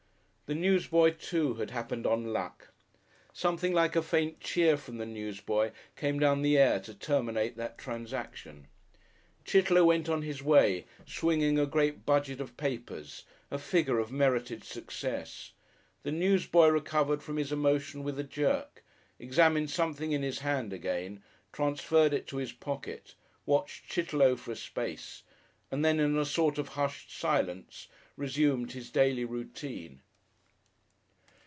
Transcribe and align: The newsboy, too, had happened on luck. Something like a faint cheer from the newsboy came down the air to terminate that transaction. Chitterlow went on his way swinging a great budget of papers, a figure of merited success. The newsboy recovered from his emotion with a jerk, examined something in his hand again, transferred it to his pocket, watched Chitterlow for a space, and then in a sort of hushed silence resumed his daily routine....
The 0.47 0.55
newsboy, 0.55 1.11
too, 1.11 1.53
had 1.53 1.71
happened 1.71 2.05
on 2.05 2.33
luck. 2.33 2.73
Something 3.31 3.73
like 3.73 3.95
a 3.95 4.01
faint 4.01 4.41
cheer 4.41 4.75
from 4.75 4.97
the 4.97 5.05
newsboy 5.05 5.71
came 5.95 6.19
down 6.19 6.41
the 6.41 6.57
air 6.57 6.77
to 6.81 6.93
terminate 6.93 7.55
that 7.55 7.77
transaction. 7.77 8.67
Chitterlow 9.45 9.85
went 9.85 10.09
on 10.09 10.23
his 10.23 10.43
way 10.43 10.87
swinging 11.07 11.57
a 11.57 11.65
great 11.65 12.05
budget 12.05 12.41
of 12.41 12.57
papers, 12.57 13.23
a 13.49 13.57
figure 13.57 13.97
of 13.97 14.11
merited 14.11 14.65
success. 14.65 15.53
The 16.03 16.11
newsboy 16.11 16.67
recovered 16.67 17.23
from 17.23 17.37
his 17.37 17.53
emotion 17.53 18.03
with 18.03 18.19
a 18.19 18.23
jerk, 18.25 18.83
examined 19.19 19.69
something 19.69 20.11
in 20.11 20.21
his 20.21 20.39
hand 20.39 20.73
again, 20.73 21.23
transferred 21.53 22.13
it 22.13 22.27
to 22.27 22.35
his 22.35 22.51
pocket, 22.51 23.15
watched 23.45 23.87
Chitterlow 23.87 24.35
for 24.35 24.51
a 24.51 24.57
space, 24.57 25.23
and 25.71 25.85
then 25.85 25.97
in 26.01 26.17
a 26.17 26.25
sort 26.25 26.57
of 26.57 26.67
hushed 26.75 27.17
silence 27.17 27.87
resumed 28.17 28.73
his 28.73 28.91
daily 28.91 29.23
routine.... 29.23 30.01